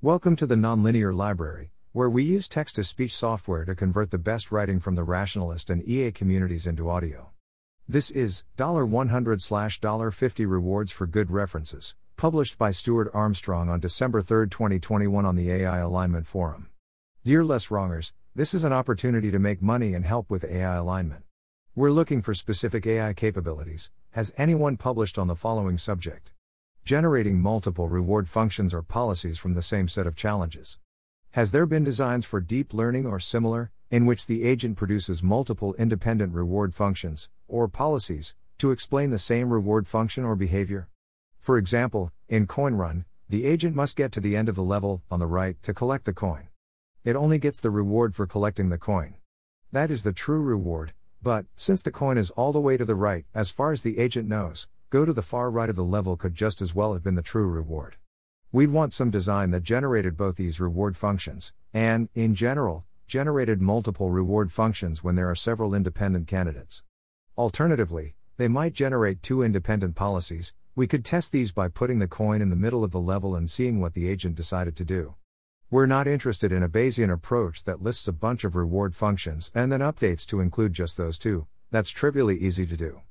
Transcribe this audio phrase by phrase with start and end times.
[0.00, 4.16] Welcome to the Nonlinear Library, where we use text to speech software to convert the
[4.16, 7.30] best writing from the rationalist and EA communities into audio.
[7.88, 14.48] This is $100 $50 rewards for good references, published by Stuart Armstrong on December 3,
[14.48, 16.68] 2021 on the AI Alignment Forum.
[17.24, 21.24] Dear Less Wrongers, this is an opportunity to make money and help with AI alignment.
[21.74, 23.90] We're looking for specific AI capabilities.
[24.12, 26.30] Has anyone published on the following subject?
[26.88, 30.78] Generating multiple reward functions or policies from the same set of challenges.
[31.32, 35.74] Has there been designs for deep learning or similar, in which the agent produces multiple
[35.74, 40.88] independent reward functions, or policies, to explain the same reward function or behavior?
[41.38, 45.20] For example, in CoinRun, the agent must get to the end of the level, on
[45.20, 46.48] the right, to collect the coin.
[47.04, 49.16] It only gets the reward for collecting the coin.
[49.72, 52.94] That is the true reward, but, since the coin is all the way to the
[52.94, 56.16] right, as far as the agent knows, go to the far right of the level
[56.16, 57.96] could just as well have been the true reward.
[58.50, 64.10] We'd want some design that generated both these reward functions, and, in general, generated multiple
[64.10, 66.82] reward functions when there are several independent candidates.
[67.36, 70.54] Alternatively, they might generate two independent policies.
[70.74, 73.50] We could test these by putting the coin in the middle of the level and
[73.50, 75.16] seeing what the agent decided to do.
[75.70, 79.70] We're not interested in a Bayesian approach that lists a bunch of reward functions and
[79.70, 83.02] then updates to include just those two, that's trivially easy to do.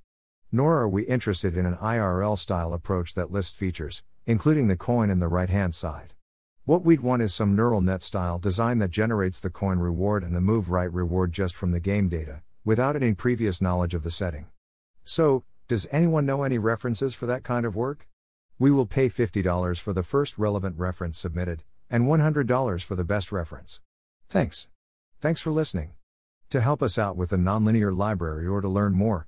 [0.52, 5.10] Nor are we interested in an IRL style approach that lists features, including the coin
[5.10, 6.14] in the right hand side.
[6.64, 10.36] What we'd want is some neural net style design that generates the coin reward and
[10.36, 14.12] the move right reward just from the game data, without any previous knowledge of the
[14.12, 14.48] setting.
[15.04, 18.08] So, does anyone know any references for that kind of work?
[18.60, 23.32] We will pay $50 for the first relevant reference submitted, and $100 for the best
[23.32, 23.82] reference.
[24.30, 24.70] Thanks.
[25.22, 25.92] Thanks for listening.
[26.50, 29.28] To help us out with the Nonlinear Library or to learn more,